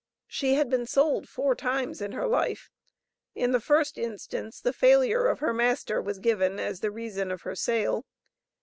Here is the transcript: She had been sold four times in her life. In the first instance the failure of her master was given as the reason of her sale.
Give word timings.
She 0.25 0.55
had 0.55 0.67
been 0.67 0.87
sold 0.87 1.29
four 1.29 1.53
times 1.53 2.01
in 2.01 2.13
her 2.13 2.25
life. 2.25 2.71
In 3.35 3.51
the 3.51 3.59
first 3.59 3.99
instance 3.99 4.59
the 4.59 4.73
failure 4.73 5.27
of 5.27 5.41
her 5.41 5.53
master 5.53 6.01
was 6.01 6.17
given 6.17 6.59
as 6.59 6.79
the 6.79 6.89
reason 6.89 7.29
of 7.29 7.43
her 7.43 7.53
sale. 7.53 8.07